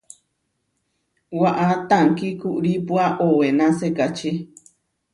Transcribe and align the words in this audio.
Waʼá 1.39 1.67
tankí 1.89 2.27
kuʼrípua 2.41 3.05
owená 3.25 3.65
sekačí. 3.79 4.31